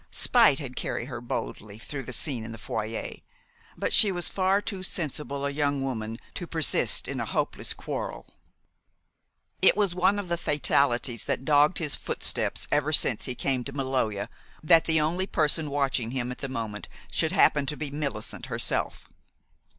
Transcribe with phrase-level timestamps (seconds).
[0.09, 3.17] Spite had carried her boldly through the scene in the foyer;
[3.77, 8.25] but she was far too sensible a young woman to persist in a hopeless quarrel.
[9.61, 13.73] It was one of the fatalities that dogged his footsteps ever since he came to
[13.73, 14.27] Maloja
[14.63, 19.07] that the only person watching him at the moment should happen to be Millicent herself.